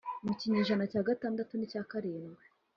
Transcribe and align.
mu 0.25 0.33
kinyejana 0.39 0.83
cya 0.91 1.01
gatandatu 1.07 1.51
n’icya 1.55 1.81
karindwi 1.91 2.45